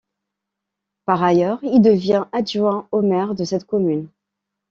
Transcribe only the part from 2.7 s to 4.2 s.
au maire de cette commune.